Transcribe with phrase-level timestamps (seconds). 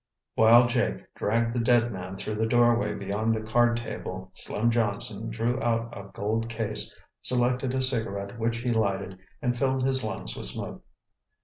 [0.33, 5.29] While Jake dragged the dead man through the doorway beyond the card table, Slim Johnson
[5.29, 10.35] drew out a gold case, selected a cigarette which he lighted, and filled his lungs
[10.35, 10.81] with smoke.